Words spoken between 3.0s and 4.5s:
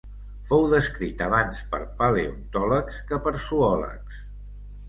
que per zoòlegs.